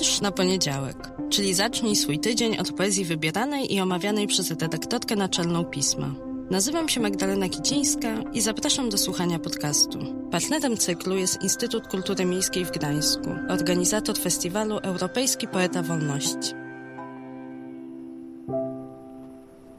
[0.00, 5.64] Wiersz na poniedziałek, czyli zacznij swój tydzień od poezji wybieranej i omawianej przez redaktorkę naczelną
[5.64, 6.14] pisma.
[6.50, 9.98] Nazywam się Magdalena Kicińska i zapraszam do słuchania podcastu.
[10.30, 16.52] Partnerem cyklu jest Instytut Kultury Miejskiej w Gdańsku, organizator festiwalu Europejski Poeta Wolności.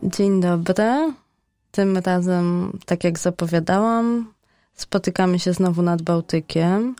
[0.04, 1.14] Dzień dobry.
[1.71, 4.34] Tym razem, tak jak zapowiadałam,
[4.74, 6.96] spotykamy się znowu nad Bałtykiem,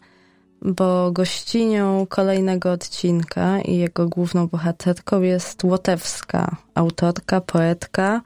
[0.62, 8.22] bo gościnią kolejnego odcinka i jego główną bohaterką jest łotewska autorka, poetka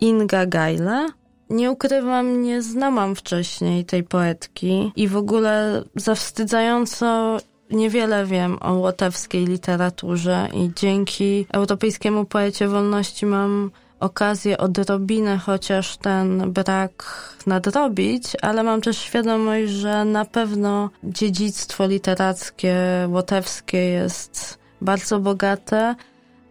[0.00, 1.08] Inga Gajle.
[1.50, 7.38] Nie ukrywam, nie znałam wcześniej tej poetki i w ogóle zawstydzająco
[7.70, 16.52] niewiele wiem o łotewskiej literaturze i dzięki Europejskiemu Poecie Wolności mam okazję odrobinę chociaż ten
[16.52, 17.04] brak
[17.46, 22.76] nadrobić, ale mam też świadomość, że na pewno dziedzictwo literackie
[23.08, 25.94] łotewskie jest bardzo bogate,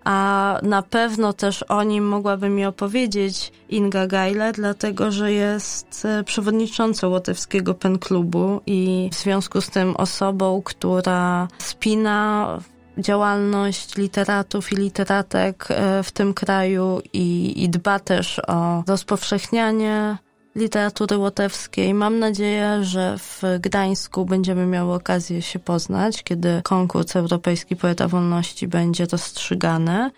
[0.04, 7.10] a na pewno też o nim mogłaby mi opowiedzieć Inga Gajle, dlatego że jest przewodniczącą
[7.10, 12.60] Łotewskiego Pen Klubu i w związku z tym osobą, która spina
[13.00, 20.18] działalność literatów i literatek e, w tym kraju i, i dba też o rozpowszechnianie
[20.56, 21.94] literatury łotewskiej.
[21.94, 28.68] Mam nadzieję, że w Gdańsku będziemy miały okazję się poznać, kiedy konkurs Europejski Poeta Wolności
[28.68, 30.12] będzie rozstrzygany.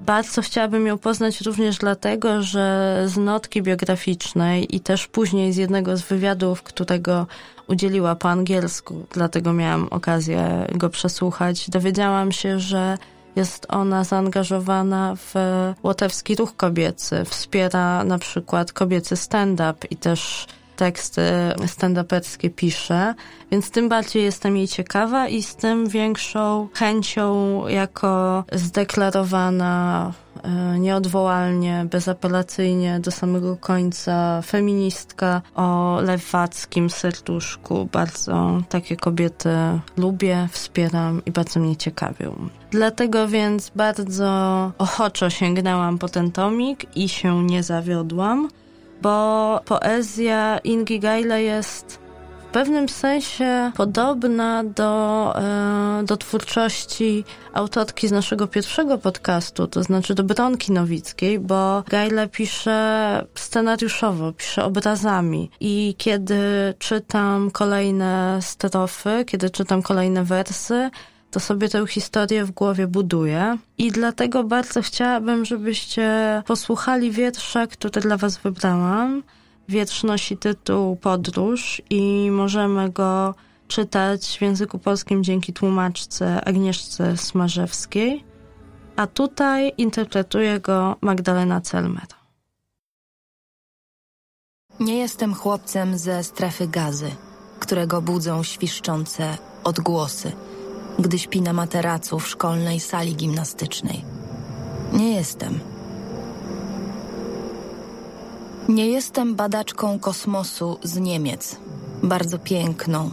[0.00, 5.96] Bardzo chciałabym ją poznać również dlatego, że z notki biograficznej i też później z jednego
[5.96, 7.26] z wywiadów, którego
[7.68, 12.98] udzieliła po angielsku, dlatego miałam okazję go przesłuchać, dowiedziałam się, że
[13.36, 15.34] jest ona zaangażowana w
[15.82, 20.46] łotewski ruch kobiecy, wspiera na przykład kobiecy stand-up i też
[20.78, 21.22] teksty
[21.66, 23.14] stand-uperskie pisze,
[23.50, 31.86] więc tym bardziej jestem jej ciekawa i z tym większą chęcią jako zdeklarowana e, nieodwołalnie,
[31.90, 37.88] bezapelacyjnie do samego końca feministka o lewackim serduszku.
[37.92, 39.50] Bardzo takie kobiety
[39.96, 42.48] lubię, wspieram i bardzo mnie ciekawią.
[42.70, 44.30] Dlatego więc bardzo
[44.78, 48.48] ochoczo sięgnęłam po ten tomik i się nie zawiodłam
[49.02, 52.08] bo poezja Ingi Gajle jest
[52.48, 60.14] w pewnym sensie podobna do, e, do twórczości autorki z naszego pierwszego podcastu, to znaczy
[60.14, 65.50] do Bronki Nowickiej, bo Gajle pisze scenariuszowo, pisze obrazami.
[65.60, 70.90] I kiedy czytam kolejne strofy, kiedy czytam kolejne wersy,
[71.30, 73.58] to sobie tę historię w głowie buduję.
[73.78, 79.22] I dlatego bardzo chciałabym, żebyście posłuchali wiersza, który dla Was wybrałam.
[79.68, 83.34] Wiersz nosi tytuł Podróż i możemy go
[83.68, 88.24] czytać w języku polskim dzięki tłumaczce Agnieszce Smarzewskiej,
[88.96, 92.06] a tutaj interpretuje go Magdalena Celmer.
[94.80, 97.10] Nie jestem chłopcem ze strefy gazy,
[97.60, 100.32] którego budzą świszczące odgłosy–
[100.98, 104.04] gdy śpi na materacu w szkolnej sali gimnastycznej.
[104.92, 105.60] Nie jestem.
[108.68, 111.56] Nie jestem badaczką kosmosu z Niemiec,
[112.02, 113.10] bardzo piękną,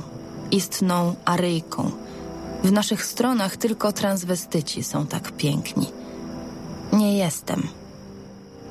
[0.51, 1.91] istną aryjką.
[2.63, 5.91] W naszych stronach tylko transwestyci są tak piękni.
[6.93, 7.67] Nie jestem.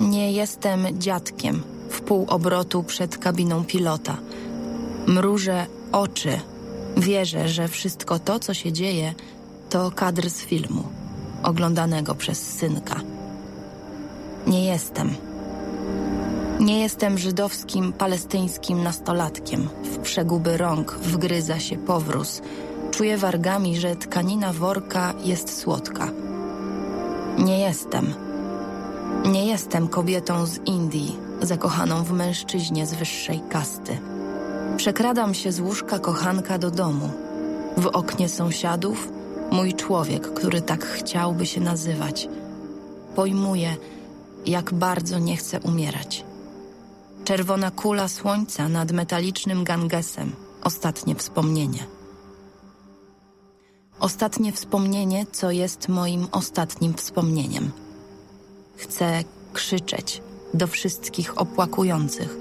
[0.01, 4.17] Nie jestem dziadkiem w pół obrotu przed kabiną pilota.
[5.07, 6.41] Mrużę oczy
[6.97, 9.15] Wierzę, że wszystko to, co się dzieje,
[9.71, 10.84] to kadr z filmu,
[11.43, 13.00] oglądanego przez synka.
[14.47, 15.15] Nie jestem.
[16.60, 19.69] Nie jestem żydowskim, palestyńskim nastolatkiem.
[19.84, 22.43] W przeguby rąk wgryza się powróz.
[22.91, 26.11] Czuję wargami, że tkanina worka jest słodka.
[27.38, 28.15] Nie jestem.
[29.25, 33.99] Nie jestem kobietą z Indii, zakochaną w mężczyźnie z wyższej kasty.
[34.76, 37.11] Przekradam się z łóżka kochanka do domu.
[37.76, 39.09] W oknie sąsiadów
[39.50, 42.29] mój człowiek, który tak chciałby się nazywać.
[43.17, 43.76] Pojmuję,
[44.47, 46.25] jak bardzo nie chcę umierać.
[47.25, 50.32] Czerwona kula słońca nad metalicznym gangesem.
[50.62, 51.87] Ostatnie wspomnienie.
[54.00, 57.71] Ostatnie wspomnienie, co jest moim ostatnim wspomnieniem.
[58.76, 60.23] Chcę krzyczeć
[60.55, 62.37] do wszystkich opłakujących,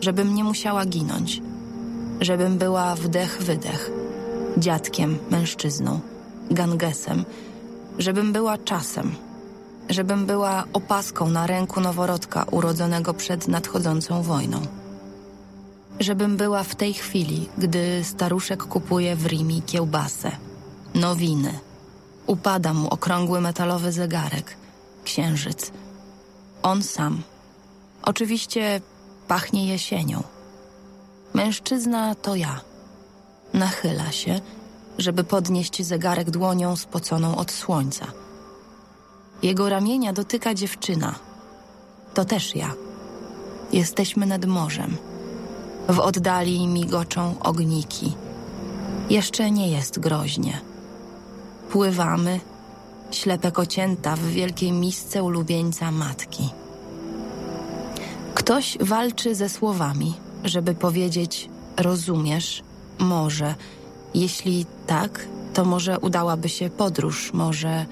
[0.00, 1.47] żebym nie musiała ginąć
[2.20, 3.90] żebym była wdech-wydech,
[4.58, 6.00] dziadkiem, mężczyzną,
[6.50, 7.24] gangesem,
[7.98, 9.14] żebym była czasem,
[9.88, 14.60] żebym była opaską na ręku noworodka urodzonego przed nadchodzącą wojną.
[16.00, 20.30] Żebym była w tej chwili, gdy staruszek kupuje w Rimi kiełbasę,
[20.94, 21.52] nowiny,
[22.28, 24.56] Upada mu okrągły metalowy zegarek.
[25.04, 25.72] Księżyc.
[26.62, 27.22] On sam.
[28.02, 28.80] Oczywiście
[29.28, 30.22] pachnie jesienią.
[31.34, 32.60] Mężczyzna to ja.
[33.54, 34.40] Nachyla się,
[34.98, 38.06] żeby podnieść zegarek dłonią spoconą od słońca.
[39.42, 41.14] Jego ramienia dotyka dziewczyna.
[42.14, 42.74] To też ja.
[43.72, 44.96] Jesteśmy nad morzem.
[45.88, 48.16] W oddali migoczą ogniki.
[49.10, 50.60] Jeszcze nie jest groźnie.
[51.70, 52.40] Pływamy,
[53.10, 56.48] ślepe kocięta w wielkiej misce ulubieńca matki.
[58.34, 60.14] Ktoś walczy ze słowami,
[60.44, 62.62] żeby powiedzieć: Rozumiesz,
[62.98, 63.54] może.
[64.14, 67.86] Jeśli tak, to może udałaby się podróż, może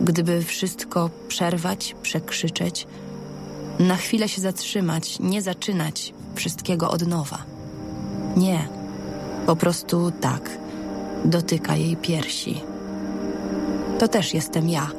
[0.00, 2.86] gdyby wszystko przerwać, przekrzyczeć,
[3.78, 7.38] na chwilę się zatrzymać, nie zaczynać wszystkiego od nowa.
[8.36, 8.68] Nie,
[9.46, 10.50] po prostu tak,
[11.24, 12.60] dotyka jej piersi.
[13.98, 14.90] To też jestem ja.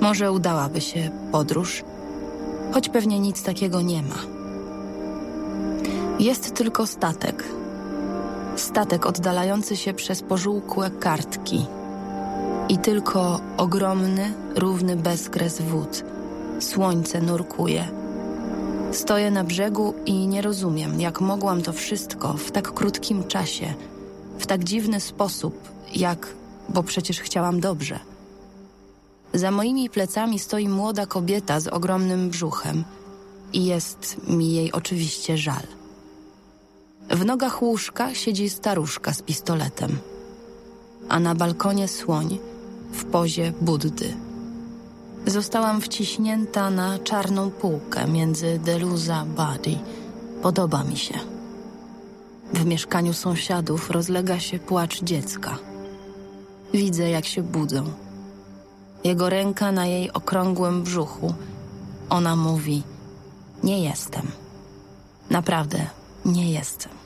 [0.00, 1.84] Może udałaby się podróż,
[2.72, 4.35] choć pewnie nic takiego nie ma.
[6.18, 7.44] Jest tylko statek.
[8.56, 11.66] Statek oddalający się przez pożółkłe kartki.
[12.68, 16.04] I tylko ogromny, równy bezkres wód.
[16.60, 17.88] Słońce nurkuje.
[18.92, 23.74] Stoję na brzegu i nie rozumiem, jak mogłam to wszystko w tak krótkim czasie,
[24.38, 26.28] w tak dziwny sposób, jak,
[26.68, 28.00] bo przecież chciałam dobrze.
[29.34, 32.84] Za moimi plecami stoi młoda kobieta z ogromnym brzuchem
[33.52, 35.75] i jest mi jej oczywiście żal.
[37.16, 39.98] W nogach łóżka siedzi staruszka z pistoletem,
[41.08, 42.38] a na balkonie słoń
[42.92, 44.16] w pozie Buddy.
[45.26, 49.78] Zostałam wciśnięta na czarną półkę między Deluza Body.
[50.42, 51.14] Podoba mi się.
[52.54, 55.58] W mieszkaniu sąsiadów rozlega się płacz dziecka.
[56.74, 57.84] Widzę, jak się budzą.
[59.04, 61.34] Jego ręka na jej okrągłym brzuchu.
[62.10, 62.82] Ona mówi:
[63.62, 64.26] Nie jestem.
[65.30, 65.86] Naprawdę,
[66.24, 67.05] nie jestem.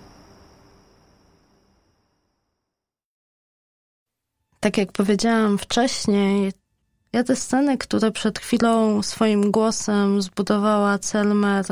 [4.60, 6.52] Tak jak powiedziałam wcześniej,
[7.12, 11.64] ja te sceny, które przed chwilą swoim głosem zbudowała Celmer,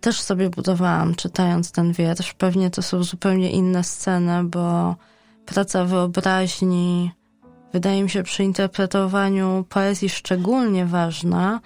[0.00, 2.34] też sobie budowałam, czytając ten wiersz.
[2.34, 4.96] Pewnie to są zupełnie inne sceny, bo
[5.46, 7.10] praca wyobraźni
[7.72, 11.60] wydaje mi się przy interpretowaniu poezji szczególnie ważna,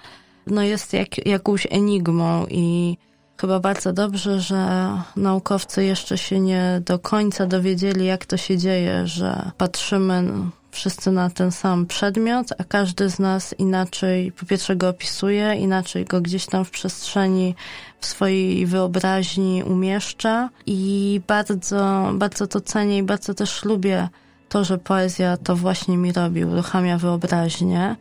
[0.47, 2.97] no jest jak, jakąś enigmą i
[3.41, 9.07] chyba bardzo dobrze, że naukowcy jeszcze się nie do końca dowiedzieli, jak to się dzieje,
[9.07, 10.23] że patrzymy
[10.71, 16.05] wszyscy na ten sam przedmiot, a każdy z nas inaczej po pierwsze go opisuje, inaczej
[16.05, 17.55] go gdzieś tam w przestrzeni
[17.99, 24.09] w swojej wyobraźni umieszcza i bardzo, bardzo to cenię i bardzo też lubię
[24.49, 27.95] to, że poezja to właśnie mi robi, uruchamia wyobraźnię.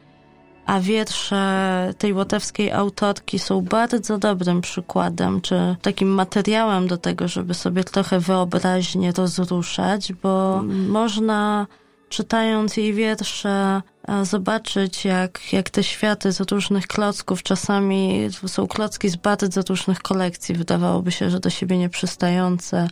[0.67, 7.55] A wiersze tej łotewskiej autorki są bardzo dobrym przykładem, czy takim materiałem do tego, żeby
[7.55, 11.67] sobie trochę wyobraźnię rozruszać, bo można
[12.09, 13.83] czytając jej wiersze,
[14.23, 20.55] zobaczyć, jak, jak te światy z różnych klocków, czasami są klocki z bardzo różnych kolekcji,
[20.55, 22.89] wydawałoby się, że do siebie nieprzystające,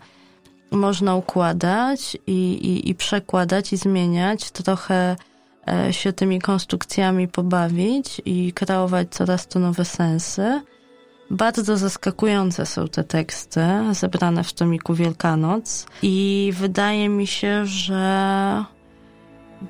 [0.71, 5.17] można układać i, i, i przekładać i zmieniać, trochę e,
[5.91, 10.63] się tymi konstrukcjami pobawić i kreować coraz to nowe sensy.
[11.31, 13.61] Bardzo zaskakujące są te teksty
[13.93, 18.65] zebrane w tomiku Wielkanoc i wydaje mi się, że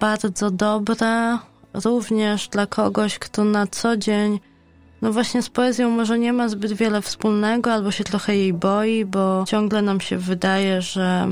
[0.01, 1.39] bardzo dobre
[1.75, 4.41] również dla kogoś, kto na co dzień
[5.03, 9.05] no właśnie z poezją może nie ma zbyt wiele wspólnego, albo się trochę jej boi,
[9.05, 11.29] bo ciągle nam się wydaje, że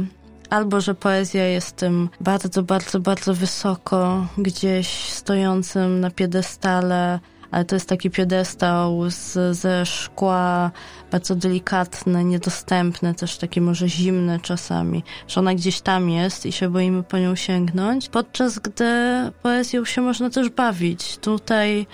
[0.51, 7.77] albo że poezja jest tym bardzo, bardzo, bardzo wysoko gdzieś stojącym na piedestale, ale to
[7.77, 10.71] jest taki piedestał z, ze szkła,
[11.11, 16.71] bardzo delikatny, niedostępny, też taki może zimny czasami, że ona gdzieś tam jest i się
[16.71, 18.85] boimy po nią sięgnąć, podczas gdy
[19.43, 21.19] poezją się można też bawić.
[21.19, 21.87] Tutaj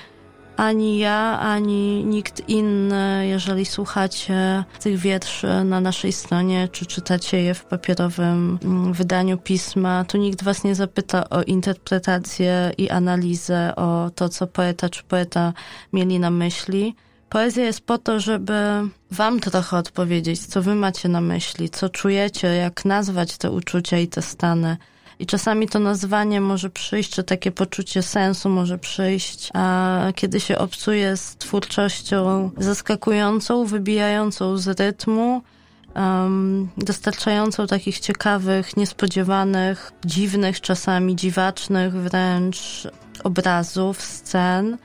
[0.56, 7.54] ani ja, ani nikt inny, jeżeli słuchacie tych wierszy na naszej stronie, czy czytacie je
[7.54, 14.10] w papierowym mm, wydaniu pisma, tu nikt was nie zapyta o interpretację i analizę, o
[14.14, 15.52] to, co poeta czy poeta
[15.92, 16.94] mieli na myśli.
[17.28, 18.52] Poezja jest po to, żeby
[19.10, 24.08] wam trochę odpowiedzieć, co wy macie na myśli, co czujecie, jak nazwać te uczucia i
[24.08, 24.76] te stany.
[25.22, 30.58] I czasami to nazwanie może przyjść, czy takie poczucie sensu może przyjść, a kiedy się
[30.58, 35.42] obcuje z twórczością zaskakującą, wybijającą z rytmu,
[35.96, 42.88] um, dostarczającą takich ciekawych, niespodziewanych, dziwnych, czasami dziwacznych wręcz
[43.24, 44.78] obrazów, scen.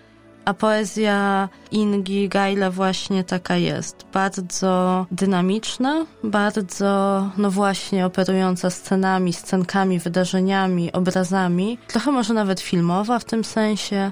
[0.47, 4.05] A poezja Ingi Gajle właśnie taka jest.
[4.13, 11.77] Bardzo dynamiczna, bardzo, no właśnie, operująca scenami, scenkami, wydarzeniami, obrazami.
[11.87, 14.11] Trochę może nawet filmowa w tym sensie.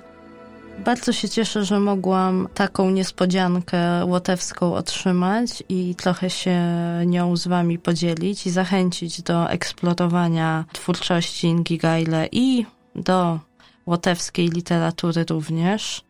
[0.86, 6.62] Bardzo się cieszę, że mogłam taką niespodziankę łotewską otrzymać i trochę się
[7.06, 12.66] nią z wami podzielić i zachęcić do eksplorowania twórczości Ingi Gajle i
[12.96, 13.40] do
[13.86, 16.05] łotewskiej literatury również,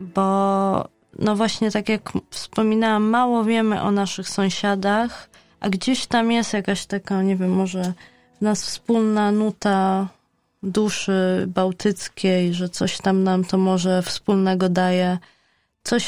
[0.00, 5.28] bo no właśnie tak jak wspominałam, mało wiemy o naszych sąsiadach,
[5.60, 7.92] a gdzieś tam jest jakaś taka, nie wiem, może
[8.40, 10.08] nas wspólna nuta
[10.62, 15.18] duszy bałtyckiej, że coś tam nam to może wspólnego daje.
[15.82, 16.04] Coś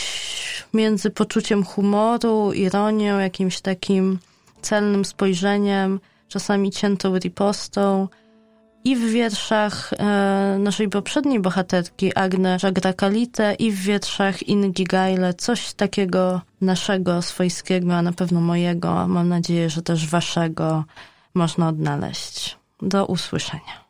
[0.74, 4.18] między poczuciem humoru, ironią, jakimś takim
[4.62, 8.08] celnym spojrzeniem, czasami ciętą ripostą.
[8.86, 15.72] I w wierszach e, naszej poprzedniej bohaterki, Agne Żagrakalite, i w wierszach Ingi Gajle, coś
[15.72, 20.84] takiego naszego, swojskiego, a na pewno mojego, mam nadzieję, że też waszego
[21.34, 22.58] można odnaleźć.
[22.82, 23.85] Do usłyszenia.